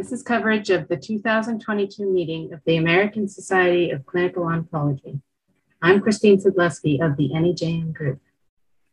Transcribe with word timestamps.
This 0.00 0.12
is 0.12 0.22
coverage 0.22 0.70
of 0.70 0.88
the 0.88 0.96
2022 0.96 2.10
meeting 2.10 2.54
of 2.54 2.62
the 2.64 2.78
American 2.78 3.28
Society 3.28 3.90
of 3.90 4.06
Clinical 4.06 4.44
Oncology. 4.44 5.20
I'm 5.82 6.00
Christine 6.00 6.40
Sidleski 6.40 7.04
of 7.04 7.18
the 7.18 7.28
NEJM 7.28 7.92
Group. 7.92 8.18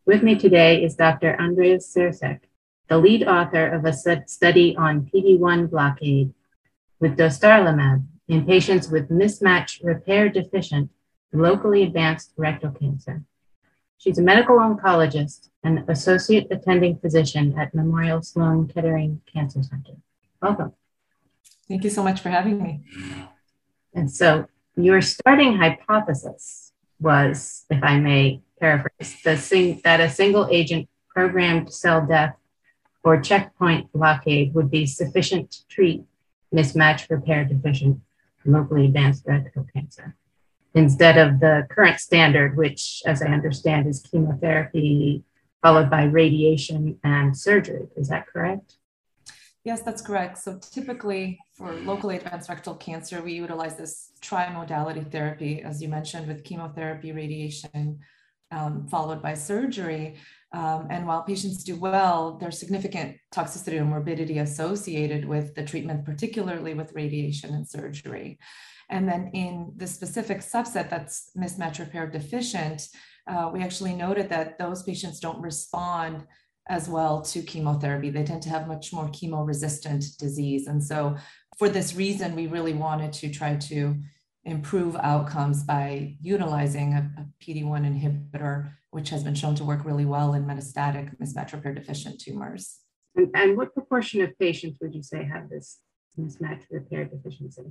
With 0.05 0.21
me 0.21 0.35
today 0.35 0.83
is 0.83 0.97
Dr. 0.97 1.39
Andrea 1.39 1.77
Cercek, 1.77 2.41
the 2.89 2.97
lead 2.97 3.25
author 3.25 3.67
of 3.67 3.85
a 3.85 3.93
study 4.27 4.75
on 4.75 5.05
PD-1 5.05 5.69
blockade 5.69 6.33
with 6.99 7.15
dostarlimab 7.15 8.05
in 8.27 8.45
patients 8.45 8.89
with 8.89 9.09
mismatch 9.09 9.81
repair 9.81 10.27
deficient 10.27 10.91
locally 11.31 11.83
advanced 11.83 12.33
rectal 12.35 12.71
cancer. 12.71 13.23
She's 13.97 14.19
a 14.19 14.21
medical 14.21 14.57
oncologist 14.57 15.51
and 15.63 15.89
associate 15.89 16.47
attending 16.51 16.97
physician 16.97 17.57
at 17.57 17.73
Memorial 17.73 18.21
Sloan 18.21 18.67
Kettering 18.67 19.21
Cancer 19.25 19.63
Center. 19.63 19.93
Welcome. 20.41 20.73
Thank 21.67 21.83
you 21.83 21.89
so 21.89 22.03
much 22.03 22.21
for 22.21 22.29
having 22.29 22.61
me. 22.61 22.81
And 23.93 24.09
so, 24.11 24.47
your 24.75 25.01
starting 25.01 25.57
hypothesis 25.57 26.71
was, 26.99 27.65
if 27.69 27.83
I 27.83 27.99
may 27.99 28.41
paraphrase, 28.59 29.17
the 29.23 29.79
that 29.83 29.99
a 29.99 30.09
single 30.09 30.47
agent 30.51 30.87
programmed 31.09 31.73
cell 31.73 32.05
death 32.05 32.35
or 33.03 33.19
checkpoint 33.19 33.91
blockade 33.91 34.53
would 34.53 34.69
be 34.69 34.85
sufficient 34.85 35.51
to 35.51 35.67
treat 35.67 36.03
mismatch 36.53 37.09
repair 37.09 37.43
deficient 37.43 37.99
locally 38.45 38.85
advanced 38.85 39.23
rectal 39.25 39.67
cancer 39.73 40.15
instead 40.73 41.17
of 41.17 41.39
the 41.39 41.67
current 41.69 41.99
standard, 41.99 42.55
which, 42.55 43.01
as 43.05 43.21
I 43.21 43.27
understand, 43.27 43.87
is 43.87 43.99
chemotherapy 43.99 45.23
followed 45.61 45.89
by 45.89 46.03
radiation 46.03 46.99
and 47.03 47.35
surgery. 47.35 47.87
Is 47.95 48.09
that 48.09 48.27
correct? 48.27 48.76
Yes, 49.67 49.81
that's 49.81 50.01
correct. 50.01 50.37
So 50.37 50.57
typically 50.71 51.37
for 51.57 51.73
locally 51.73 52.15
advanced 52.15 52.47
rectal 52.47 52.75
cancer, 52.75 53.21
we 53.21 53.33
utilize 53.33 53.75
this 53.75 54.13
trimodality 54.21 55.11
therapy, 55.11 55.61
as 55.61 55.81
you 55.81 55.89
mentioned, 55.89 56.25
with 56.25 56.45
chemotherapy, 56.45 57.11
radiation, 57.11 57.99
um, 58.49 58.87
followed 58.87 59.21
by 59.21 59.33
surgery. 59.33 60.15
Um, 60.53 60.87
and 60.89 61.05
while 61.05 61.23
patients 61.23 61.65
do 61.65 61.75
well, 61.75 62.37
there's 62.39 62.57
significant 62.57 63.17
toxicity 63.35 63.77
and 63.77 63.89
morbidity 63.89 64.37
associated 64.37 65.25
with 65.25 65.53
the 65.53 65.65
treatment, 65.65 66.05
particularly 66.05 66.73
with 66.73 66.93
radiation 66.93 67.53
and 67.53 67.67
surgery. 67.67 68.39
And 68.89 69.05
then 69.05 69.31
in 69.33 69.73
the 69.75 69.87
specific 69.87 70.37
subset 70.37 70.89
that's 70.89 71.31
mismatch 71.37 71.79
repair 71.79 72.07
deficient, 72.07 72.87
uh, 73.27 73.49
we 73.53 73.61
actually 73.61 73.95
noted 73.95 74.29
that 74.29 74.57
those 74.57 74.83
patients 74.83 75.19
don't 75.19 75.41
respond 75.41 76.25
as 76.69 76.89
well 76.89 77.21
to 77.21 77.41
chemotherapy. 77.41 78.09
They 78.09 78.23
tend 78.23 78.43
to 78.43 78.49
have 78.49 78.67
much 78.67 78.93
more 78.93 79.07
chemo 79.07 79.45
resistant 79.45 80.17
disease. 80.17 80.67
And 80.67 80.83
so, 80.83 81.15
for 81.57 81.69
this 81.69 81.95
reason, 81.95 82.35
we 82.35 82.47
really 82.47 82.73
wanted 82.73 83.13
to 83.13 83.29
try 83.29 83.55
to 83.55 83.95
improve 84.45 84.95
outcomes 84.97 85.63
by 85.63 86.15
utilizing 86.21 86.93
a, 86.93 87.11
a 87.17 87.43
PD1 87.43 87.83
inhibitor, 87.85 88.71
which 88.91 89.09
has 89.09 89.23
been 89.23 89.35
shown 89.35 89.55
to 89.55 89.65
work 89.65 89.83
really 89.83 90.05
well 90.05 90.33
in 90.33 90.45
metastatic 90.45 91.17
mismatch 91.19 91.51
repair 91.53 91.73
deficient 91.73 92.19
tumors. 92.19 92.77
And, 93.15 93.29
and 93.33 93.57
what 93.57 93.73
proportion 93.73 94.21
of 94.21 94.37
patients 94.39 94.77
would 94.81 94.93
you 94.93 95.03
say 95.03 95.23
have 95.23 95.49
this 95.49 95.79
mismatch 96.17 96.63
repair 96.71 97.05
deficiency? 97.05 97.63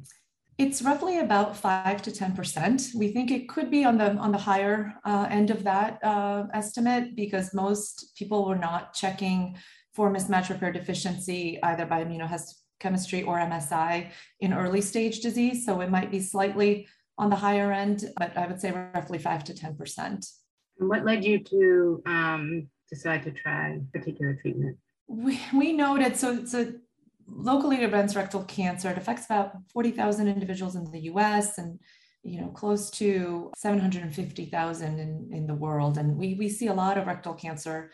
It's 0.59 0.81
roughly 0.81 1.19
about 1.19 1.55
five 1.55 2.01
to 2.03 2.11
ten 2.11 2.35
percent. 2.35 2.89
We 2.95 3.09
think 3.09 3.31
it 3.31 3.47
could 3.47 3.71
be 3.71 3.85
on 3.85 3.99
the 3.99 4.13
on 4.17 4.33
the 4.33 4.39
higher 4.39 4.95
uh, 5.05 5.27
end 5.31 5.51
of 5.51 5.65
that 5.65 6.03
uh, 6.03 6.45
estimate 6.55 7.15
because 7.15 7.53
most 7.53 8.17
people 8.17 8.49
were 8.49 8.57
not 8.57 8.95
checking 8.95 9.57
for 9.95 10.11
mismatch 10.11 10.49
repair 10.49 10.73
deficiency 10.73 11.59
either 11.63 11.85
by 11.85 12.05
immunohistochemistry 12.05 13.27
or 13.27 13.37
MSI 13.39 14.11
in 14.41 14.55
early 14.55 14.81
stage 14.81 15.21
disease. 15.21 15.67
So 15.67 15.81
it 15.83 15.91
might 15.91 16.11
be 16.11 16.21
slightly 16.21 16.89
on 17.19 17.29
the 17.29 17.37
higher 17.37 17.71
end, 17.73 18.11
but 18.17 18.37
I 18.37 18.47
would 18.47 18.61
say 18.61 18.73
roughly 18.73 19.19
five 19.19 19.45
to 19.45 19.55
ten 19.55 19.77
percent. 19.77 20.25
And 20.79 20.89
what 20.89 21.05
led 21.05 21.23
you 21.23 21.39
to 21.39 22.03
um, 22.07 22.69
decide 22.89 23.25
to 23.25 23.31
try 23.31 23.79
particular 23.93 24.39
treatment? 24.41 24.79
We, 25.07 25.39
we 25.55 25.73
noted 25.73 26.17
so 26.17 26.33
it's 26.33 26.55
a 26.55 26.75
locally 27.29 27.85
advanced 27.85 28.17
rectal 28.17 28.45
cancer. 28.45 28.91
It 28.91 28.99
affects 28.99 29.25
about 29.27 29.53
40,000 29.73 30.29
individuals 30.29 30.77
in 30.77 30.91
the 30.91 31.01
US 31.13 31.59
and 31.59 31.79
you 32.23 32.41
know 32.41 32.49
close 32.49 32.91
to 32.91 33.51
750,000 33.57 34.99
in, 34.99 35.31
in 35.33 35.47
the 35.47 35.55
world. 35.55 35.99
And 35.99 36.17
we, 36.17 36.35
we 36.35 36.49
see 36.49 36.67
a 36.67 36.75
lot 36.75 36.99
of 36.99 37.07
rectal 37.07 37.35
cancer 37.35 37.91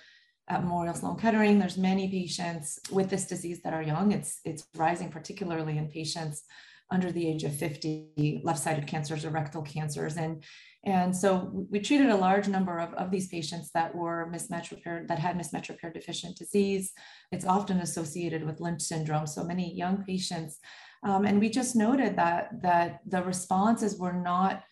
at 0.48 0.62
Memorial 0.62 0.94
Sloan 0.94 1.16
Kettering. 1.16 1.58
There's 1.58 1.78
many 1.78 2.08
patients 2.08 2.78
with 2.90 3.08
this 3.10 3.26
disease 3.26 3.62
that 3.62 3.74
are 3.74 3.82
young. 3.82 4.12
It's, 4.12 4.40
it's 4.44 4.66
rising 4.74 5.10
particularly 5.10 5.78
in 5.78 5.88
patients 5.88 6.42
under 6.90 7.10
the 7.10 7.26
age 7.26 7.44
of 7.44 7.56
50, 7.56 8.42
left-sided 8.44 8.86
cancers 8.86 9.24
or 9.24 9.30
rectal 9.30 9.62
cancers. 9.62 10.16
And 10.16 10.44
and 10.84 11.16
so 11.16 11.66
we 11.70 11.78
treated 11.78 12.10
a 12.10 12.16
large 12.16 12.48
number 12.48 12.78
of, 12.78 12.92
of 12.94 13.10
these 13.10 13.28
patients 13.28 13.70
that 13.72 13.94
were 13.94 14.28
mismatch 14.32 14.72
repair, 14.72 15.04
that 15.08 15.18
had 15.18 15.38
mismatch 15.38 15.68
repair 15.68 15.92
deficient 15.92 16.36
disease. 16.36 16.92
It's 17.30 17.44
often 17.44 17.78
associated 17.80 18.44
with 18.44 18.60
Lynch 18.60 18.82
syndrome. 18.82 19.26
So 19.26 19.44
many 19.44 19.72
young 19.72 20.02
patients. 20.02 20.58
Um, 21.04 21.24
and 21.24 21.38
we 21.38 21.50
just 21.50 21.76
noted 21.76 22.16
that, 22.16 22.62
that 22.62 23.00
the 23.06 23.22
responses 23.22 23.96
were 23.96 24.12
not 24.12 24.64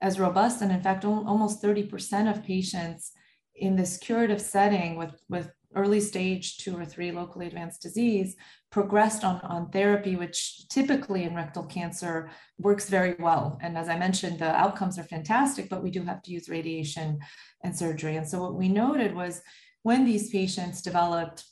as 0.00 0.18
robust. 0.18 0.62
And 0.62 0.72
in 0.72 0.80
fact, 0.80 1.04
almost 1.04 1.62
30% 1.62 2.30
of 2.30 2.44
patients 2.44 3.12
in 3.54 3.76
this 3.76 3.98
curative 3.98 4.40
setting 4.40 4.96
with, 4.96 5.20
with 5.28 5.50
early 5.74 6.00
stage 6.00 6.58
two 6.58 6.76
or 6.76 6.84
three 6.84 7.12
locally 7.12 7.46
advanced 7.46 7.82
disease 7.82 8.36
progressed 8.70 9.24
on, 9.24 9.40
on 9.42 9.70
therapy, 9.70 10.16
which 10.16 10.68
typically 10.68 11.24
in 11.24 11.34
rectal 11.34 11.64
cancer 11.64 12.30
works 12.58 12.88
very 12.88 13.14
well. 13.18 13.58
And 13.62 13.76
as 13.76 13.88
I 13.88 13.98
mentioned, 13.98 14.38
the 14.38 14.54
outcomes 14.54 14.98
are 14.98 15.04
fantastic, 15.04 15.68
but 15.68 15.82
we 15.82 15.90
do 15.90 16.02
have 16.04 16.22
to 16.22 16.30
use 16.30 16.48
radiation 16.48 17.18
and 17.62 17.76
surgery. 17.76 18.16
And 18.16 18.28
so 18.28 18.40
what 18.40 18.54
we 18.54 18.68
noted 18.68 19.14
was 19.14 19.42
when 19.82 20.04
these 20.04 20.30
patients 20.30 20.82
developed 20.82 21.44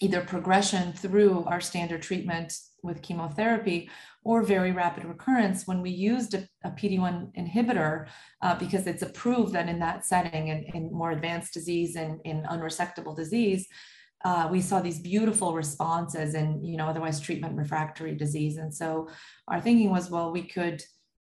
either 0.00 0.20
progression 0.20 0.92
through 0.92 1.44
our 1.44 1.60
standard 1.60 2.02
treatment 2.02 2.52
with 2.82 3.02
chemotherapy 3.02 3.90
or 4.24 4.42
very 4.42 4.72
rapid 4.72 5.04
recurrence 5.04 5.66
when 5.66 5.80
we 5.82 5.90
used 5.90 6.34
a, 6.34 6.48
a 6.64 6.70
PD1 6.70 7.34
inhibitor 7.36 8.06
uh, 8.42 8.54
because 8.56 8.86
it's 8.86 9.02
approved 9.02 9.52
that 9.52 9.68
in 9.68 9.78
that 9.78 10.04
setting 10.04 10.48
in, 10.48 10.64
in 10.74 10.92
more 10.92 11.10
advanced 11.10 11.52
disease 11.52 11.96
and 11.96 12.20
in 12.24 12.42
unresectable 12.44 13.16
disease 13.16 13.66
uh, 14.24 14.48
we 14.50 14.60
saw 14.60 14.80
these 14.80 14.98
beautiful 14.98 15.54
responses 15.54 16.34
in 16.34 16.64
you 16.64 16.76
know 16.76 16.88
otherwise 16.88 17.20
treatment 17.20 17.56
refractory 17.56 18.14
disease. 18.14 18.56
And 18.56 18.74
so 18.74 19.08
our 19.46 19.60
thinking 19.60 19.90
was 19.90 20.10
well 20.10 20.32
we 20.32 20.42
could 20.42 20.82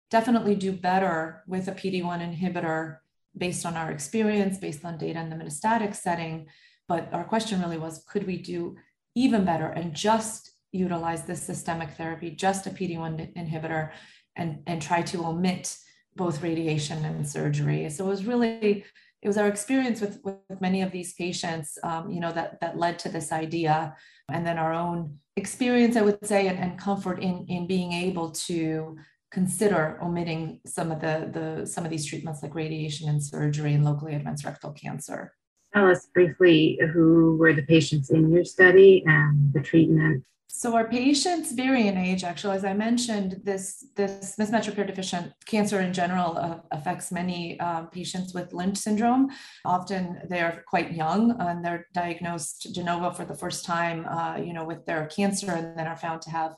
definitely 0.09 0.55
do 0.55 0.71
better 0.71 1.43
with 1.47 1.67
a 1.67 1.73
pd1 1.73 2.21
inhibitor 2.21 2.97
based 3.37 3.65
on 3.65 3.75
our 3.75 3.91
experience 3.91 4.57
based 4.57 4.85
on 4.85 4.97
data 4.97 5.19
in 5.19 5.29
the 5.29 5.35
metastatic 5.35 5.95
setting. 5.95 6.47
But 6.87 7.13
our 7.13 7.25
question 7.25 7.61
really 7.61 7.77
was 7.77 8.05
could 8.07 8.25
we 8.25 8.37
do 8.37 8.77
even 9.13 9.43
better 9.43 9.67
and 9.67 9.93
just 9.93 10.51
utilize 10.75 11.23
this 11.23 11.41
systemic 11.41 11.91
therapy 11.91 12.31
just 12.31 12.67
a 12.67 12.69
pd1 12.69 13.33
inhibitor 13.35 13.91
and 14.35 14.59
and 14.67 14.81
try 14.81 15.01
to 15.01 15.25
omit 15.25 15.77
both 16.15 16.41
radiation 16.41 17.03
and 17.05 17.27
surgery 17.27 17.89
so 17.89 18.05
it 18.05 18.09
was 18.09 18.25
really 18.25 18.85
it 19.25 19.27
was 19.27 19.39
our 19.39 19.47
experience 19.47 20.01
with, 20.01 20.19
with 20.23 20.61
many 20.61 20.83
of 20.83 20.91
these 20.91 21.15
patients, 21.15 21.79
um, 21.81 22.11
you 22.11 22.19
know, 22.19 22.31
that 22.31 22.61
that 22.61 22.77
led 22.77 22.99
to 22.99 23.09
this 23.09 23.31
idea, 23.31 23.95
and 24.31 24.45
then 24.45 24.59
our 24.59 24.71
own 24.71 25.17
experience, 25.35 25.97
I 25.97 26.03
would 26.03 26.23
say, 26.23 26.47
and, 26.47 26.59
and 26.59 26.77
comfort 26.77 27.19
in 27.23 27.43
in 27.47 27.65
being 27.65 27.91
able 27.91 28.29
to 28.47 28.95
consider 29.31 29.97
omitting 29.99 30.59
some 30.67 30.91
of 30.91 31.01
the 31.01 31.31
the 31.33 31.65
some 31.65 31.85
of 31.85 31.89
these 31.89 32.05
treatments 32.05 32.43
like 32.43 32.53
radiation 32.53 33.09
and 33.09 33.21
surgery 33.21 33.73
and 33.73 33.83
locally 33.83 34.13
advanced 34.13 34.45
rectal 34.45 34.73
cancer. 34.73 35.33
Tell 35.73 35.89
us 35.89 36.07
briefly 36.13 36.79
who 36.93 37.35
were 37.39 37.53
the 37.53 37.63
patients 37.63 38.11
in 38.11 38.29
your 38.31 38.45
study 38.45 39.03
and 39.07 39.51
the 39.53 39.59
treatment 39.59 40.23
so 40.57 40.75
our 40.75 40.87
patients 40.87 41.51
vary 41.51 41.87
in 41.87 41.97
age. 41.97 42.23
Actually, 42.23 42.55
as 42.55 42.65
I 42.65 42.73
mentioned, 42.73 43.41
this 43.43 43.85
this 43.95 44.35
mismatch 44.39 44.67
repair 44.67 44.85
deficient 44.85 45.33
cancer 45.45 45.81
in 45.81 45.91
general 45.93 46.37
uh, 46.37 46.59
affects 46.71 47.11
many 47.11 47.59
uh, 47.59 47.83
patients 47.83 48.33
with 48.33 48.53
Lynch 48.53 48.77
syndrome. 48.77 49.29
Often 49.65 50.21
they 50.29 50.39
are 50.39 50.63
quite 50.67 50.93
young 50.93 51.35
and 51.39 51.63
they're 51.63 51.87
diagnosed 51.93 52.73
de 52.73 52.83
novo 52.83 53.11
for 53.11 53.25
the 53.25 53.35
first 53.35 53.65
time, 53.65 54.05
uh, 54.05 54.37
you 54.37 54.53
know, 54.53 54.65
with 54.65 54.85
their 54.85 55.05
cancer, 55.07 55.51
and 55.51 55.77
then 55.77 55.87
are 55.87 55.97
found 55.97 56.21
to 56.23 56.29
have 56.29 56.55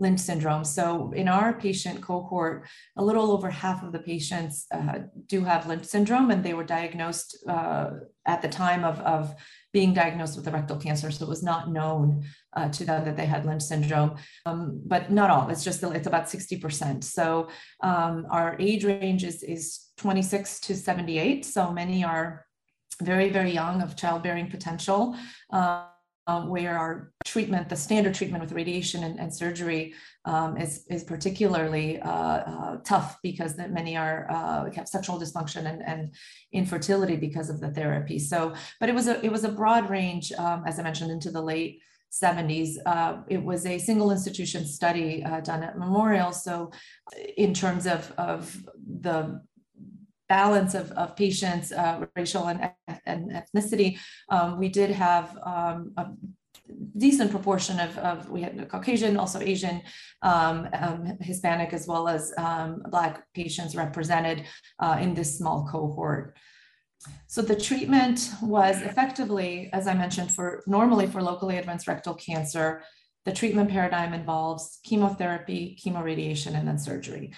Lynch 0.00 0.20
syndrome. 0.20 0.64
So, 0.64 1.12
in 1.12 1.28
our 1.28 1.52
patient 1.52 2.00
cohort, 2.00 2.66
a 2.96 3.04
little 3.04 3.32
over 3.32 3.50
half 3.50 3.82
of 3.82 3.92
the 3.92 3.98
patients 3.98 4.66
uh, 4.72 5.00
do 5.26 5.44
have 5.44 5.66
Lynch 5.66 5.84
syndrome, 5.84 6.30
and 6.30 6.44
they 6.44 6.54
were 6.54 6.64
diagnosed 6.64 7.36
uh, 7.48 7.90
at 8.26 8.42
the 8.42 8.48
time 8.48 8.84
of, 8.84 9.00
of 9.00 9.34
being 9.72 9.92
diagnosed 9.92 10.36
with 10.36 10.46
rectal 10.48 10.76
cancer. 10.76 11.10
So, 11.10 11.24
it 11.24 11.28
was 11.28 11.42
not 11.42 11.70
known 11.70 12.24
uh, 12.56 12.68
to 12.70 12.84
them 12.84 13.04
that 13.04 13.16
they 13.16 13.26
had 13.26 13.44
Lynch 13.44 13.62
syndrome, 13.62 14.16
um, 14.46 14.80
but 14.86 15.10
not 15.10 15.30
all. 15.30 15.48
It's 15.50 15.64
just 15.64 15.82
it's 15.82 16.06
about 16.06 16.26
60%. 16.26 17.02
So, 17.02 17.48
um, 17.82 18.26
our 18.30 18.56
age 18.60 18.84
range 18.84 19.24
is, 19.24 19.42
is 19.42 19.90
26 19.96 20.60
to 20.60 20.76
78. 20.76 21.44
So, 21.44 21.72
many 21.72 22.04
are 22.04 22.46
very, 23.02 23.30
very 23.30 23.52
young 23.52 23.82
of 23.82 23.96
childbearing 23.96 24.50
potential. 24.50 25.16
Um, 25.50 25.84
where 26.36 26.78
our 26.78 27.12
treatment, 27.24 27.68
the 27.68 27.76
standard 27.76 28.14
treatment 28.14 28.42
with 28.42 28.52
radiation 28.52 29.04
and, 29.04 29.18
and 29.18 29.34
surgery, 29.34 29.94
um, 30.24 30.56
is 30.56 30.84
is 30.88 31.04
particularly 31.04 32.00
uh, 32.00 32.10
uh, 32.10 32.76
tough 32.84 33.18
because 33.22 33.56
many 33.56 33.96
are 33.96 34.26
uh, 34.30 34.70
have 34.72 34.88
sexual 34.88 35.18
dysfunction 35.18 35.66
and, 35.66 35.82
and 35.82 36.14
infertility 36.52 37.16
because 37.16 37.48
of 37.50 37.60
the 37.60 37.70
therapy. 37.70 38.18
So, 38.18 38.54
but 38.80 38.88
it 38.88 38.94
was 38.94 39.08
a 39.08 39.24
it 39.24 39.32
was 39.32 39.44
a 39.44 39.48
broad 39.48 39.88
range, 39.88 40.32
um, 40.32 40.64
as 40.66 40.78
I 40.78 40.82
mentioned, 40.82 41.10
into 41.10 41.30
the 41.30 41.42
late 41.42 41.80
70s. 42.12 42.76
Uh, 42.86 43.18
it 43.28 43.42
was 43.42 43.66
a 43.66 43.78
single 43.78 44.10
institution 44.10 44.66
study 44.66 45.22
uh, 45.24 45.40
done 45.40 45.62
at 45.62 45.78
Memorial. 45.78 46.32
So, 46.32 46.70
in 47.36 47.54
terms 47.54 47.86
of, 47.86 48.12
of 48.16 48.66
the 48.76 49.42
balance 50.28 50.74
of, 50.74 50.90
of 50.92 51.16
patients, 51.16 51.72
uh, 51.72 52.06
racial 52.16 52.46
and, 52.46 52.70
and 53.08 53.32
ethnicity, 53.32 53.98
um, 54.28 54.58
we 54.58 54.68
did 54.68 54.90
have 54.90 55.36
um, 55.44 55.92
a 55.96 56.04
decent 56.96 57.30
proportion 57.30 57.80
of, 57.80 57.96
of 57.98 58.30
we 58.30 58.42
had 58.42 58.68
Caucasian, 58.68 59.16
also 59.16 59.40
Asian, 59.40 59.80
um, 60.22 60.68
um, 60.72 61.18
Hispanic, 61.20 61.72
as 61.72 61.86
well 61.86 62.08
as 62.08 62.32
um, 62.36 62.82
Black 62.90 63.24
patients 63.34 63.74
represented 63.74 64.44
uh, 64.78 64.98
in 65.00 65.14
this 65.14 65.38
small 65.38 65.66
cohort. 65.70 66.36
So 67.26 67.42
the 67.42 67.56
treatment 67.56 68.30
was 68.42 68.82
effectively, 68.82 69.70
as 69.72 69.86
I 69.86 69.94
mentioned, 69.94 70.30
for 70.32 70.62
normally 70.66 71.06
for 71.06 71.22
locally 71.22 71.56
advanced 71.58 71.86
rectal 71.86 72.14
cancer, 72.14 72.82
the 73.24 73.32
treatment 73.32 73.70
paradigm 73.70 74.14
involves 74.14 74.78
chemotherapy, 74.84 75.78
chemoradiation, 75.84 76.54
and 76.58 76.66
then 76.66 76.78
surgery. 76.78 77.32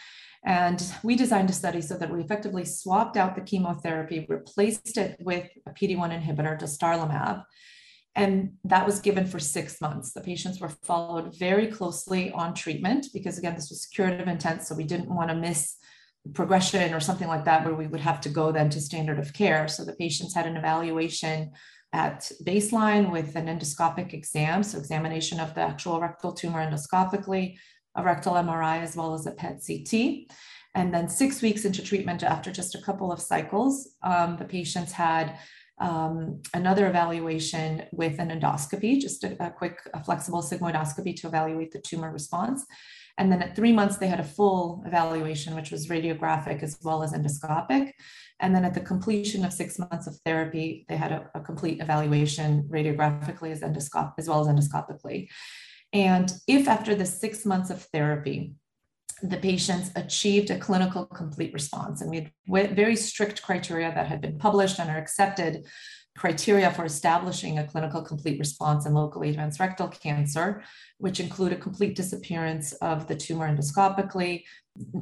And 0.45 0.83
we 1.03 1.17
designed 1.17 1.51
a 1.51 1.55
study 1.55 1.83
so 1.83 1.97
that 1.99 2.11
we 2.11 2.21
effectively 2.21 2.65
swapped 2.65 3.17
out 3.17 3.35
the 3.35 3.43
chemotherapy, 3.43 4.27
replaced 4.29 4.97
it 4.97 5.17
with 5.21 5.47
a 5.67 5.71
PD-1 5.71 6.19
inhibitor, 6.19 6.59
dostarlimab, 6.59 7.45
and 8.15 8.53
that 8.65 8.87
was 8.87 9.01
given 9.01 9.27
for 9.27 9.39
six 9.39 9.81
months. 9.81 10.13
The 10.13 10.21
patients 10.21 10.61
were 10.61 10.73
followed 10.83 11.39
very 11.39 11.69
closely 11.69 12.33
on 12.33 12.55
treatment 12.55 13.07
because, 13.13 13.39
again, 13.39 13.55
this 13.55 13.71
was 13.71 13.87
curative 13.87 14.29
intent. 14.29 14.63
So 14.63 14.75
we 14.75 14.85
didn't 14.85 15.15
want 15.15 15.31
to 15.31 15.37
miss 15.37 15.77
progression 16.35 16.93
or 16.93 17.01
something 17.01 17.29
like 17.29 17.45
that 17.45 17.65
where 17.65 17.75
we 17.75 17.87
would 17.87 18.01
have 18.01 18.21
to 18.23 18.29
go 18.29 18.53
then 18.53 18.69
to 18.71 18.81
standard 18.81 19.19
of 19.19 19.33
care. 19.33 19.69
So 19.69 19.85
the 19.85 19.95
patients 19.95 20.35
had 20.35 20.47
an 20.47 20.57
evaluation 20.57 21.53
at 21.93 22.31
baseline 22.45 23.11
with 23.11 23.35
an 23.37 23.47
endoscopic 23.47 24.13
exam, 24.13 24.63
so 24.63 24.79
examination 24.79 25.41
of 25.41 25.55
the 25.55 25.61
actual 25.61 26.01
rectal 26.01 26.33
tumor 26.33 26.65
endoscopically, 26.65 27.57
a 27.97 28.03
rectal 28.03 28.35
MRI, 28.35 28.81
as 28.81 28.97
well 28.97 29.15
as 29.15 29.27
a 29.27 29.33
PET 29.33 29.61
CT. 29.67 30.31
And 30.75 30.95
then 30.95 31.09
six 31.09 31.43
weeks 31.43 31.65
into 31.65 31.83
treatment, 31.83 32.23
after 32.23 32.53
just 32.53 32.77
a 32.77 32.83
couple 32.83 33.11
of 33.11 33.21
cycles, 33.21 33.97
um, 34.03 34.37
the 34.37 34.45
patients 34.45 34.93
had 34.93 35.39
um, 35.81 36.43
another 36.55 36.87
evaluation 36.87 37.85
with 37.93 38.21
an 38.21 38.29
endoscopy, 38.29 39.01
just 39.01 39.25
a, 39.25 39.45
a 39.45 39.51
quick 39.51 39.81
a 39.95 40.05
flexible 40.05 40.43
sigmoidoscopy 40.43 41.17
to 41.17 41.27
evaluate 41.27 41.73
the 41.73 41.81
tumor 41.81 42.13
response. 42.13 42.65
And 43.19 43.31
then 43.31 43.43
at 43.43 43.57
three 43.57 43.73
months, 43.73 43.97
they 43.97 44.07
had 44.07 44.21
a 44.21 44.25
full 44.25 44.83
evaluation, 44.87 45.55
which 45.55 45.71
was 45.71 45.89
radiographic 45.89 46.63
as 46.63 46.79
well 46.83 47.03
as 47.03 47.13
endoscopic. 47.13 47.93
And 48.41 48.55
then 48.55 48.65
at 48.65 48.75
the 48.75 48.81
completion 48.81 49.45
of 49.45 49.53
six 49.53 49.79
months 49.79 50.07
of 50.07 50.17
therapy, 50.25 50.87
they 50.89 50.97
had 50.97 51.13
a, 51.13 51.31
a 51.35 51.41
complete 51.41 51.81
evaluation 51.81 52.69
radiographically 52.71 53.51
as, 53.53 53.61
endoscop- 53.61 54.15
as 54.19 54.29
well 54.29 54.41
as 54.41 54.49
endoscopically. 54.49 55.29
And 55.93 56.33
if 56.47 56.69
after 56.69 56.95
the 56.95 57.07
six 57.07 57.45
months 57.45 57.71
of 57.71 57.83
therapy, 57.93 58.55
the 59.23 59.37
patients 59.37 59.91
achieved 59.97 60.51
a 60.51 60.59
clinical 60.59 61.05
complete 61.05 61.53
response. 61.53 62.01
And 62.01 62.11
we 62.11 62.33
had 62.59 62.77
very 62.77 62.97
strict 62.97 63.43
criteria 63.43 63.93
that 63.95 64.07
had 64.07 64.21
been 64.21 64.39
published 64.39 64.79
and 64.79 64.89
are 64.89 64.99
accepted 64.99 65.67
criteria 66.21 66.71
for 66.71 66.85
establishing 66.85 67.59
a 67.59 67.67
clinical 67.67 68.03
complete 68.03 68.39
response 68.39 68.85
in 68.85 68.93
locally 68.93 69.31
advanced 69.31 69.59
rectal 69.59 69.89
cancer, 69.89 70.63
which 70.99 71.19
include 71.19 71.51
a 71.51 71.57
complete 71.57 71.97
disappearance 71.97 72.75
of 72.91 73.09
the 73.09 73.17
tumor 73.17 73.49
endoscopically, 73.49 74.45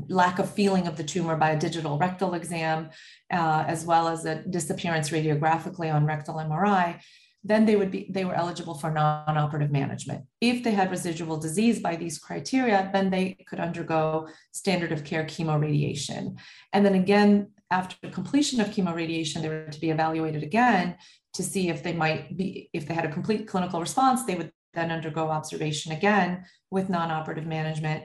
lack 0.09 0.39
of 0.39 0.49
feeling 0.49 0.87
of 0.87 0.97
the 0.97 1.03
tumor 1.03 1.35
by 1.35 1.51
a 1.51 1.59
digital 1.59 1.99
rectal 1.99 2.35
exam, 2.35 2.89
uh, 3.33 3.65
as 3.67 3.85
well 3.85 4.07
as 4.07 4.27
a 4.27 4.45
disappearance 4.49 5.11
radiographically 5.11 5.93
on 5.93 6.07
rectal 6.07 6.37
MRI, 6.37 7.01
then 7.43 7.67
they 7.67 7.75
would 7.75 7.91
be 7.91 8.07
they 8.11 8.25
were 8.25 8.35
eligible 8.35 8.75
for 8.75 8.91
non-operative 8.93 9.73
management. 9.73 10.25
If 10.41 10.63
they 10.63 10.71
had 10.71 10.89
residual 10.89 11.37
disease 11.37 11.81
by 11.81 11.97
these 11.97 12.19
criteria, 12.19 12.91
then 12.93 13.11
they 13.11 13.37
could 13.49 13.59
undergo 13.59 14.29
standard 14.53 14.93
of 14.93 15.03
care 15.03 15.25
chemoradiation. 15.25 16.39
And 16.73 16.87
then 16.87 16.95
again, 16.95 17.49
after 17.71 18.09
completion 18.09 18.61
of 18.61 18.69
chemoradiation, 18.69 19.43
they 19.43 19.49
were 19.49 19.69
to 19.71 19.81
be 19.81 19.91
evaluated 19.91 20.43
again 20.43 20.97
to 21.35 21.43
see 21.43 21.69
if 21.69 21.83
they 21.83 21.93
might 21.93 22.37
be, 22.37 22.71
if 22.73 22.87
they 22.87 22.95
had 22.95 23.05
a 23.05 23.13
complete 23.13 23.47
clinical 23.47 23.81
response, 23.81 24.25
they 24.25 24.35
would 24.35 24.53
then 24.75 24.91
undergo 24.91 25.29
observation 25.29 25.93
again 25.93 26.45
with 26.71 26.89
non-operative 26.89 27.47
management. 27.47 28.05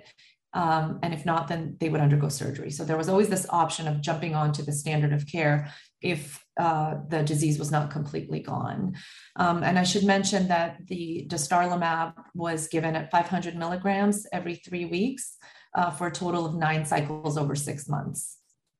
Um, 0.54 1.00
and 1.01 1.13
if 1.13 1.25
not, 1.25 1.48
then 1.48 1.77
they 1.80 1.89
would 1.89 2.01
undergo 2.01 2.30
surgery. 2.30 2.69
So 2.69 2.83
there 2.86 2.98
was 2.98 3.10
always 3.10 3.30
this 3.30 3.48
option 3.50 3.88
of 3.88 4.01
jumping 4.01 4.36
onto 4.36 4.62
the 4.62 4.71
standard 4.71 5.12
of 5.12 5.25
care 5.25 5.71
if 6.01 6.44
uh, 6.60 6.95
the 7.07 7.24
disease 7.24 7.57
was 7.57 7.71
not 7.71 7.89
completely 7.89 8.39
gone. 8.39 8.95
Um, 9.36 9.63
and 9.63 9.80
I 9.80 9.83
should 9.83 10.04
mention 10.04 10.50
that 10.50 10.77
the 10.88 11.25
dostarlimab 11.27 12.13
was 12.36 12.68
given 12.68 12.95
at 12.95 13.10
500 13.10 13.56
milligrams 13.56 14.27
every 14.31 14.56
three 14.56 14.86
weeks 14.86 15.38
uh, 15.75 15.89
for 15.89 16.07
a 16.07 16.12
total 16.12 16.45
of 16.45 16.54
nine 16.54 16.86
cycles 16.86 17.38
over 17.38 17.56
six 17.56 17.89
months. 17.89 18.38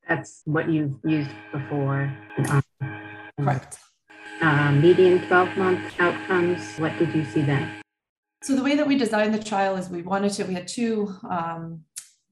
That's 0.08 0.42
what 0.44 0.68
you've 0.68 0.98
used 1.04 1.30
before. 1.52 2.12
Um, 2.48 2.62
Correct. 3.38 3.78
Uh, 4.40 4.72
median 4.72 5.26
12 5.26 5.56
month 5.56 5.94
outcomes, 5.98 6.76
what 6.76 6.96
did 6.98 7.14
you 7.14 7.24
see 7.24 7.42
then? 7.42 7.80
So 8.42 8.54
the 8.54 8.62
way 8.62 8.76
that 8.76 8.86
we 8.86 8.98
designed 8.98 9.32
the 9.32 9.42
trial 9.42 9.76
is 9.76 9.88
we 9.88 10.02
wanted 10.02 10.32
to, 10.34 10.44
we 10.44 10.54
had 10.54 10.68
two 10.68 11.14
um, 11.28 11.84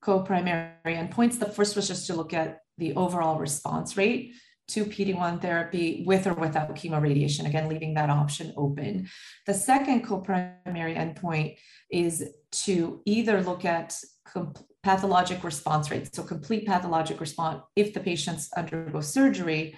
co-primary 0.02 0.72
endpoints. 0.86 1.38
The 1.38 1.46
first 1.46 1.74
was 1.74 1.88
just 1.88 2.06
to 2.08 2.14
look 2.14 2.34
at 2.34 2.60
the 2.76 2.94
overall 2.94 3.38
response 3.38 3.96
rate 3.96 4.34
to 4.72 4.84
PD-1 4.84 5.40
therapy 5.40 6.04
with 6.06 6.26
or 6.26 6.34
without 6.34 6.74
chemoradiation, 6.74 7.46
again, 7.46 7.68
leaving 7.68 7.94
that 7.94 8.10
option 8.10 8.52
open. 8.56 9.08
The 9.46 9.54
second 9.54 10.02
co-primary 10.02 10.94
endpoint 10.94 11.56
is 11.90 12.32
to 12.64 13.00
either 13.04 13.42
look 13.42 13.64
at 13.64 13.94
pathologic 14.82 15.44
response 15.44 15.90
rates, 15.90 16.10
so 16.12 16.22
complete 16.22 16.66
pathologic 16.66 17.20
response 17.20 17.62
if 17.76 17.92
the 17.92 18.00
patients 18.00 18.50
undergo 18.56 19.00
surgery, 19.00 19.76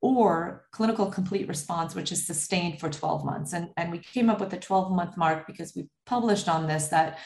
or 0.00 0.66
clinical 0.70 1.06
complete 1.06 1.48
response, 1.48 1.94
which 1.94 2.12
is 2.12 2.26
sustained 2.26 2.78
for 2.78 2.90
12 2.90 3.24
months. 3.24 3.54
And, 3.54 3.70
and 3.78 3.90
we 3.90 3.98
came 3.98 4.28
up 4.28 4.38
with 4.38 4.52
a 4.52 4.58
12 4.58 4.92
month 4.92 5.16
mark 5.16 5.46
because 5.46 5.72
we 5.74 5.88
published 6.04 6.46
on 6.46 6.66
this 6.66 6.88
that 6.88 7.18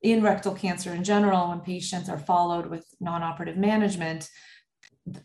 in 0.00 0.22
rectal 0.22 0.54
cancer 0.54 0.94
in 0.94 1.04
general, 1.04 1.48
when 1.48 1.60
patients 1.60 2.08
are 2.08 2.18
followed 2.18 2.66
with 2.66 2.86
non 2.98 3.22
operative 3.22 3.58
management, 3.58 4.30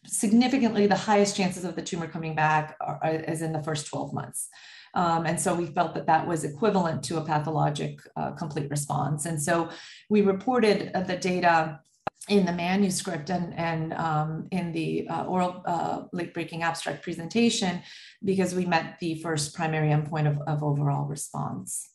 significantly 0.05 0.87
the 0.87 0.95
highest 0.95 1.35
chances 1.37 1.63
of 1.63 1.75
the 1.75 1.81
tumor 1.81 2.07
coming 2.07 2.35
back 2.35 2.75
are, 2.81 2.99
are, 3.01 3.11
is 3.11 3.41
in 3.41 3.53
the 3.53 3.63
first 3.63 3.87
12 3.87 4.13
months. 4.13 4.49
Um, 4.93 5.25
and 5.25 5.39
so 5.39 5.53
we 5.53 5.67
felt 5.67 5.93
that 5.95 6.07
that 6.07 6.27
was 6.27 6.43
equivalent 6.43 7.03
to 7.03 7.17
a 7.17 7.21
pathologic 7.21 7.99
uh, 8.15 8.31
complete 8.31 8.69
response. 8.69 9.25
And 9.25 9.41
so 9.41 9.69
we 10.09 10.21
reported 10.21 10.91
uh, 10.95 11.01
the 11.01 11.15
data 11.15 11.79
in 12.27 12.45
the 12.45 12.51
manuscript 12.51 13.29
and, 13.29 13.57
and 13.57 13.93
um, 13.93 14.47
in 14.51 14.71
the 14.71 15.07
uh, 15.09 15.23
oral 15.23 15.63
uh, 15.65 16.03
late 16.11 16.33
breaking 16.33 16.63
abstract 16.63 17.01
presentation 17.01 17.81
because 18.23 18.53
we 18.53 18.65
met 18.65 18.99
the 18.99 19.15
first 19.21 19.55
primary 19.55 19.89
endpoint 19.89 20.29
of, 20.29 20.39
of 20.47 20.63
overall 20.63 21.05
response. 21.05 21.91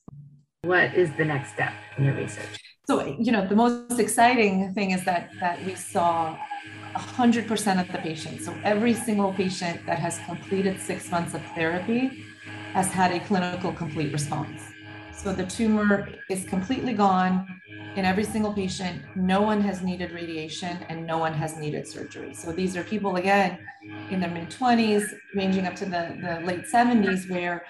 What 0.62 0.94
is 0.94 1.10
the 1.18 1.24
next 1.24 1.52
step 1.52 1.72
in 1.98 2.04
your 2.04 2.14
research? 2.14 2.58
So, 2.86 3.16
you 3.18 3.32
know, 3.32 3.46
the 3.46 3.56
most 3.56 3.98
exciting 3.98 4.72
thing 4.74 4.90
is 4.90 5.04
that 5.04 5.30
that 5.40 5.64
we 5.64 5.74
saw 5.74 6.36
100% 6.94 7.80
of 7.80 7.90
the 7.90 7.98
patients. 7.98 8.44
So 8.44 8.54
every 8.64 8.94
single 8.94 9.32
patient 9.32 9.84
that 9.86 9.98
has 9.98 10.18
completed 10.26 10.80
six 10.80 11.10
months 11.10 11.34
of 11.34 11.42
therapy 11.54 12.24
has 12.72 12.88
had 12.88 13.12
a 13.12 13.20
clinical 13.20 13.72
complete 13.72 14.12
response. 14.12 14.62
So 15.12 15.32
the 15.32 15.46
tumor 15.46 16.08
is 16.28 16.44
completely 16.44 16.92
gone 16.92 17.46
in 17.96 18.04
every 18.04 18.24
single 18.24 18.52
patient. 18.52 19.02
No 19.14 19.40
one 19.42 19.60
has 19.60 19.80
needed 19.80 20.10
radiation 20.12 20.78
and 20.88 21.06
no 21.06 21.18
one 21.18 21.32
has 21.32 21.56
needed 21.56 21.86
surgery. 21.86 22.34
So 22.34 22.52
these 22.52 22.76
are 22.76 22.82
people, 22.84 23.16
again, 23.16 23.58
in 24.10 24.20
their 24.20 24.30
mid 24.30 24.50
20s, 24.50 25.04
ranging 25.34 25.66
up 25.66 25.76
to 25.76 25.84
the, 25.84 26.16
the 26.20 26.44
late 26.44 26.64
70s, 26.72 27.30
where 27.30 27.64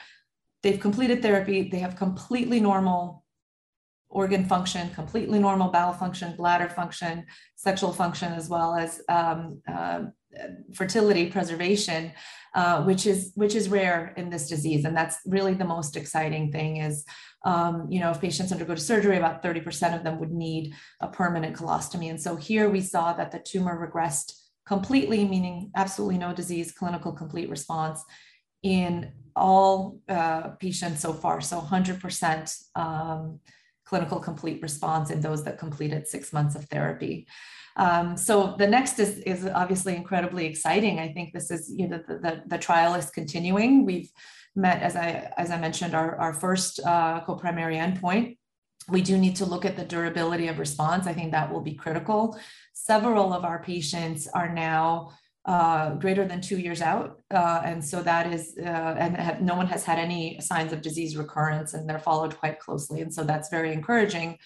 they've 0.63 0.81
completed 0.81 1.23
therapy, 1.23 1.69
they 1.69 1.79
have 1.79 1.97
completely 1.97 2.61
normal 2.61 3.24
organ 4.15 4.45
function, 4.47 4.89
completely 4.91 5.39
normal 5.39 5.71
bowel 5.71 5.93
function, 5.93 6.35
bladder 6.37 6.69
function, 6.69 7.27
sexual 7.57 7.93
function, 7.93 8.33
as 8.33 8.49
well 8.49 8.75
as 8.75 9.03
um, 9.09 9.61
uh, 9.71 10.03
fertility 10.73 11.31
preservation, 11.31 12.13
uh, 12.55 12.83
which 12.85 13.07
is 13.07 13.33
which 13.35 13.55
is 13.55 13.69
rare 13.69 14.15
in 14.17 14.31
this 14.31 14.49
disease, 14.49 14.85
and 14.85 14.97
that's 14.97 15.19
really 15.27 15.55
the 15.55 15.65
most 15.65 15.97
exciting 15.97 16.53
thing. 16.53 16.79
Is 16.79 17.05
um, 17.45 17.87
you 17.91 18.01
know 18.01 18.11
if 18.11 18.21
patients 18.21 18.53
undergo 18.53 18.77
surgery, 18.77 19.19
about 19.19 19.43
thirty 19.43 19.61
percent 19.61 19.95
of 19.95 20.05
them 20.05 20.19
would 20.21 20.33
need 20.33 20.73
a 21.01 21.09
permanent 21.09 21.57
colostomy, 21.57 22.09
and 22.09 22.21
so 22.21 22.37
here 22.37 22.71
we 22.71 22.81
saw 22.81 23.13
that 23.15 23.33
the 23.33 23.41
tumor 23.41 23.77
regressed 23.77 24.33
completely, 24.65 25.27
meaning 25.27 25.71
absolutely 25.77 26.19
no 26.19 26.33
disease, 26.33 26.73
clinical 26.73 27.13
complete 27.13 27.51
response 27.51 28.03
in 28.63 29.13
all 29.37 30.01
uh, 30.09 30.51
patients 30.61 31.01
so 31.01 31.13
far, 31.13 31.41
so 31.41 31.61
100% 31.61 32.65
um, 32.77 33.41
clinical 33.85 34.19
complete 34.19 34.63
response 34.63 35.11
in 35.11 35.21
those 35.21 35.45
that 35.45 35.59
completed 35.59 36.09
six 36.09 36.33
months 36.33 36.55
of 36.55 36.65
therapy. 36.67 37.27
Um, 37.77 38.17
so 38.17 38.55
the 38.57 38.67
next 38.67 38.99
is, 38.99 39.19
is 39.21 39.47
obviously 39.47 39.97
incredibly 39.97 40.47
exciting. 40.47 41.01
I 41.01 41.13
think 41.13 41.33
this 41.33 41.51
is, 41.51 41.73
you 41.77 41.89
know, 41.89 42.01
the, 42.07 42.19
the, 42.19 42.43
the 42.47 42.59
trial 42.59 42.95
is 42.95 43.11
continuing. 43.11 43.85
We've 43.85 44.11
met, 44.55 44.83
as 44.83 44.95
I, 44.95 45.33
as 45.37 45.51
I 45.51 45.59
mentioned, 45.59 45.95
our, 45.95 46.17
our 46.17 46.33
first 46.33 46.81
uh, 46.87 47.21
co-primary 47.27 47.77
endpoint. 47.77 48.37
We 48.89 49.03
do 49.03 49.19
need 49.19 49.37
to 49.37 49.47
look 49.47 49.65
at 49.65 49.77
the 49.77 49.85
durability 49.85 50.49
of 50.49 50.59
response. 50.59 51.07
I 51.07 51.15
think 51.15 51.33
that 51.33 51.51
will 51.53 51.63
be 51.63 51.75
critical. 51.75 52.39
Several 52.75 53.33
of 53.33 53.45
our 53.45 53.63
patients 53.63 54.29
are 54.29 54.53
now 54.53 55.13
uh, 55.47 55.91
greater 55.95 56.27
than 56.27 56.41
two 56.41 56.59
years 56.59 56.81
out. 56.81 57.21
Uh, 57.31 57.61
and 57.65 57.85
so 57.85 58.03
that 58.03 58.33
is, 58.33 58.55
uh, 58.59 58.95
and 58.99 59.17
have, 59.17 59.43
no 59.43 59.55
one 59.55 59.67
has 59.67 59.85
had 59.85 59.99
any 59.99 60.41
signs 60.41 60.73
of 60.73 60.81
disease 60.81 61.17
recurrence 61.17 61.75
and 61.75 61.89
they're 61.89 61.99
followed 61.99 62.37
quite 62.39 62.59
closely. 62.59 63.03
And 63.03 63.13
so 63.13 63.25
that's 63.25 63.51
very 63.51 63.73
encouraging. 63.73 64.39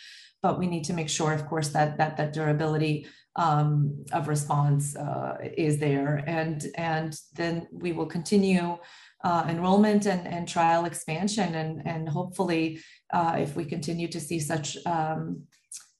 But 0.42 0.58
we 0.58 0.66
need 0.66 0.84
to 0.84 0.92
make 0.92 1.08
sure, 1.08 1.32
of 1.32 1.46
course, 1.46 1.68
that 1.68 1.98
that, 1.98 2.16
that 2.16 2.32
durability 2.32 3.06
um, 3.36 4.04
of 4.12 4.28
response 4.28 4.96
uh, 4.96 5.36
is 5.56 5.78
there. 5.78 6.22
And, 6.26 6.64
and 6.76 7.16
then 7.34 7.68
we 7.72 7.92
will 7.92 8.06
continue 8.06 8.76
uh, 9.24 9.46
enrollment 9.48 10.06
and, 10.06 10.26
and 10.26 10.46
trial 10.46 10.84
expansion. 10.84 11.54
And, 11.54 11.86
and 11.86 12.08
hopefully, 12.08 12.80
uh, 13.12 13.36
if 13.38 13.56
we 13.56 13.64
continue 13.64 14.08
to 14.08 14.20
see 14.20 14.38
such 14.38 14.76
um, 14.86 15.42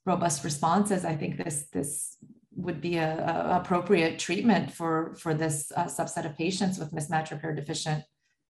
robust 0.07 0.45
responses, 0.45 1.05
I 1.05 1.17
think 1.17 1.37
this, 1.37 1.67
this 1.73 2.17
would 2.59 2.81
be 2.81 2.97
a, 2.97 3.19
a, 3.25 3.61
appropriate 3.61 4.19
treatment 4.19 4.73
for 4.73 5.15
for 5.19 5.33
this 5.33 5.73
uh, 5.77 5.85
subset 5.85 6.27
of 6.27 6.37
patients 6.37 6.79
with 6.79 6.93
mismatch 6.93 7.31
repair 7.31 7.55
deficient 7.55 8.03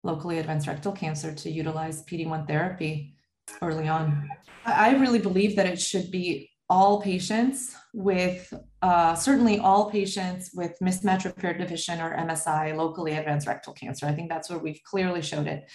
locally 0.05 0.39
advanced 0.39 0.69
rectal 0.69 0.93
cancer 0.93 1.35
to 1.35 1.51
utilize 1.51 2.05
PD-1 2.05 2.47
therapy 2.47 3.17
early 3.61 3.89
on. 3.89 4.31
I 4.65 4.95
really 4.95 5.19
believe 5.19 5.57
that 5.57 5.67
it 5.67 5.81
should 5.81 6.13
be 6.13 6.51
all 6.71 7.01
patients 7.01 7.75
with 7.93 8.53
uh, 8.83 9.15
certainly 9.15 9.59
all 9.59 9.91
patients 9.91 10.51
with 10.55 10.77
mismatch 10.83 11.25
repair 11.25 11.57
deficient 11.57 12.01
or 12.01 12.15
MSI 12.17 12.77
locally 12.77 13.15
advanced 13.15 13.49
rectal 13.49 13.73
cancer. 13.73 14.07
I 14.07 14.13
think 14.13 14.29
that's 14.29 14.51
where 14.51 14.59
we've 14.59 14.81
clearly 14.85 15.23
showed 15.23 15.47
it. 15.47 15.69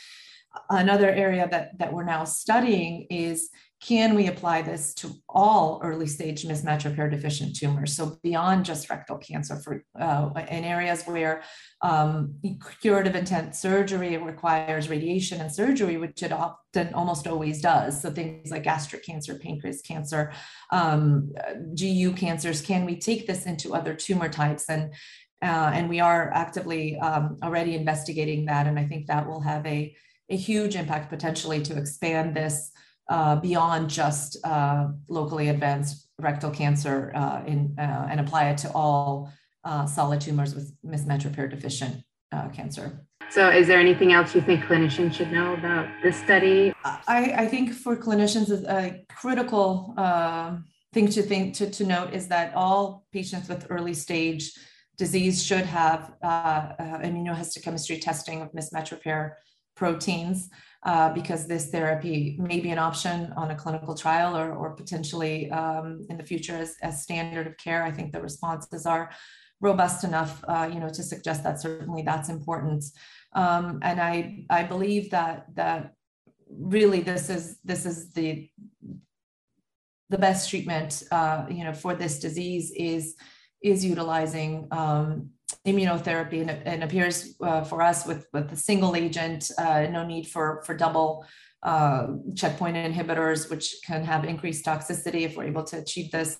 Another 0.69 1.09
area 1.09 1.47
that, 1.49 1.77
that 1.79 1.91
we're 1.91 2.05
now 2.05 2.23
studying 2.23 3.07
is 3.09 3.49
can 3.85 4.15
we 4.15 4.27
apply 4.27 4.61
this 4.61 4.93
to 4.93 5.11
all 5.27 5.81
early 5.83 6.07
stage 6.07 6.45
mismatch 6.45 6.85
repair 6.85 7.09
deficient 7.09 7.53
tumors? 7.53 7.93
So 7.97 8.17
beyond 8.23 8.63
just 8.63 8.89
rectal 8.89 9.17
cancer, 9.17 9.57
for 9.57 9.83
uh, 9.99 10.29
in 10.49 10.63
areas 10.63 11.03
where 11.03 11.43
um, 11.81 12.35
curative 12.79 13.15
intent 13.15 13.55
surgery 13.55 14.15
requires 14.15 14.89
radiation 14.89 15.41
and 15.41 15.51
surgery, 15.51 15.97
which 15.97 16.23
it 16.23 16.31
often 16.31 16.93
almost 16.93 17.27
always 17.27 17.61
does. 17.61 18.01
So 18.01 18.09
things 18.09 18.51
like 18.51 18.63
gastric 18.63 19.05
cancer, 19.05 19.37
pancreas 19.37 19.81
cancer, 19.81 20.31
um, 20.71 21.33
GU 21.77 22.13
cancers. 22.13 22.61
Can 22.61 22.85
we 22.85 22.97
take 22.97 23.27
this 23.27 23.45
into 23.45 23.75
other 23.75 23.93
tumor 23.93 24.29
types 24.29 24.69
and 24.69 24.93
uh, 25.41 25.71
and 25.73 25.89
we 25.89 25.99
are 25.99 26.31
actively 26.33 26.97
um, 26.99 27.37
already 27.43 27.75
investigating 27.75 28.45
that, 28.45 28.65
and 28.65 28.79
I 28.79 28.85
think 28.85 29.07
that 29.07 29.27
will 29.27 29.41
have 29.41 29.65
a 29.65 29.93
a 30.29 30.37
huge 30.37 30.77
impact 30.77 31.09
potentially 31.09 31.61
to 31.63 31.77
expand 31.77 32.33
this 32.33 32.71
uh, 33.09 33.35
beyond 33.37 33.89
just 33.89 34.37
uh, 34.45 34.87
locally 35.07 35.49
advanced 35.49 36.07
rectal 36.19 36.51
cancer 36.51 37.11
uh, 37.15 37.43
in, 37.45 37.75
uh, 37.77 38.07
and 38.09 38.19
apply 38.19 38.49
it 38.49 38.57
to 38.59 38.71
all 38.71 39.31
uh, 39.63 39.85
solid 39.85 40.21
tumors 40.21 40.55
with 40.55 40.73
mismatch 40.85 41.25
repair 41.25 41.47
deficient 41.47 42.03
uh, 42.31 42.49
cancer. 42.49 43.05
So, 43.29 43.49
is 43.49 43.67
there 43.67 43.79
anything 43.79 44.13
else 44.13 44.35
you 44.35 44.41
think 44.41 44.63
clinicians 44.65 45.13
should 45.13 45.31
know 45.31 45.53
about 45.53 45.87
this 46.03 46.17
study? 46.17 46.73
I, 46.83 47.33
I 47.37 47.47
think 47.47 47.73
for 47.73 47.95
clinicians, 47.95 48.51
a 48.51 49.03
critical 49.09 49.93
thing 50.93 51.07
to 51.07 51.23
think 51.23 51.55
to, 51.55 51.69
to 51.71 51.83
note 51.83 52.13
is 52.13 52.27
that 52.27 52.53
all 52.53 53.05
patients 53.11 53.49
with 53.49 53.65
early 53.69 53.95
stage 53.95 54.51
disease 54.97 55.43
should 55.43 55.65
have 55.65 56.13
immunohistochemistry 56.23 57.99
testing 57.99 58.41
of 58.41 58.51
mismatch 58.51 58.91
repair 58.91 59.37
proteins 59.75 60.49
uh, 60.85 61.13
because 61.13 61.47
this 61.47 61.69
therapy 61.69 62.37
may 62.39 62.59
be 62.59 62.69
an 62.69 62.77
option 62.77 63.31
on 63.37 63.51
a 63.51 63.55
clinical 63.55 63.95
trial 63.95 64.35
or, 64.35 64.53
or 64.53 64.75
potentially 64.75 65.49
um, 65.51 66.05
in 66.09 66.17
the 66.17 66.23
future 66.23 66.57
as, 66.57 66.75
as 66.81 67.03
standard 67.03 67.47
of 67.47 67.55
care. 67.57 67.83
I 67.83 67.91
think 67.91 68.11
the 68.11 68.21
responses 68.21 68.85
are 68.85 69.09
robust 69.61 70.03
enough, 70.03 70.43
uh, 70.47 70.69
you 70.71 70.79
know, 70.79 70.89
to 70.89 71.01
suggest 71.01 71.43
that 71.43 71.61
certainly 71.61 72.01
that's 72.01 72.29
important. 72.29 72.83
Um, 73.33 73.79
and 73.81 74.01
I, 74.01 74.45
I 74.49 74.63
believe 74.63 75.11
that 75.11 75.45
that 75.55 75.93
really 76.49 77.01
this 77.01 77.29
is 77.29 77.57
this 77.63 77.85
is 77.85 78.11
the 78.13 78.49
the 80.09 80.17
best 80.17 80.49
treatment, 80.49 81.03
uh, 81.11 81.45
you 81.49 81.63
know, 81.63 81.73
for 81.73 81.95
this 81.95 82.19
disease 82.19 82.71
is 82.75 83.15
is 83.63 83.85
utilizing 83.85 84.67
um, 84.71 85.29
immunotherapy 85.65 86.41
and 86.41 86.49
it, 86.49 86.83
appears 86.83 87.35
uh, 87.41 87.63
for 87.63 87.81
us 87.81 88.05
with 88.05 88.27
with 88.33 88.49
the 88.49 88.55
single 88.55 88.95
agent 88.95 89.49
uh, 89.57 89.87
no 89.89 90.05
need 90.05 90.27
for 90.27 90.61
for 90.65 90.75
double 90.75 91.25
uh, 91.63 92.07
checkpoint 92.35 92.75
inhibitors 92.75 93.49
which 93.49 93.77
can 93.85 94.03
have 94.03 94.25
increased 94.25 94.65
toxicity 94.65 95.21
if 95.21 95.37
we're 95.37 95.45
able 95.45 95.63
to 95.63 95.77
achieve 95.77 96.11
this 96.11 96.37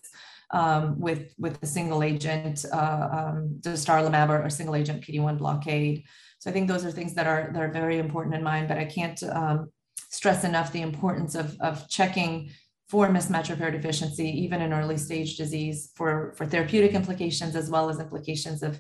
um, 0.52 1.00
with 1.00 1.34
with 1.38 1.60
the 1.62 1.68
single 1.68 2.04
agent 2.04 2.66
uh, 2.74 3.08
um, 3.12 3.58
dostarlimab 3.62 4.30
or, 4.30 4.44
or 4.44 4.50
single 4.50 4.76
agent 4.76 5.02
PD-1 5.02 5.38
blockade. 5.38 6.04
So 6.40 6.50
I 6.50 6.54
think 6.54 6.68
those 6.68 6.84
are 6.86 6.92
things 6.92 7.14
that 7.14 7.26
are 7.26 7.50
that 7.54 7.62
are 7.62 7.72
very 7.72 8.00
important 8.00 8.36
in 8.36 8.44
mind 8.44 8.68
but 8.68 8.78
I 8.78 8.86
can't 8.86 9.22
um, 9.24 9.72
stress 10.10 10.44
enough 10.44 10.74
the 10.74 10.82
importance 10.82 11.34
of 11.36 11.56
of 11.62 11.88
checking 11.88 12.52
for 12.94 13.08
mismatch 13.08 13.50
repair 13.50 13.72
deficiency, 13.72 14.30
even 14.44 14.62
in 14.62 14.72
early 14.72 14.98
stage 14.98 15.36
disease, 15.36 15.92
for, 15.96 16.32
for 16.38 16.46
therapeutic 16.46 16.92
implications 16.92 17.56
as 17.56 17.68
well 17.68 17.90
as 17.90 18.00
implications 18.00 18.62
of 18.62 18.80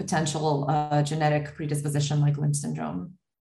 potential 0.00 0.64
uh, 0.68 1.02
genetic 1.02 1.54
predisposition 1.54 2.22
like 2.22 2.38
Lynch 2.38 2.56
syndrome. 2.56 3.12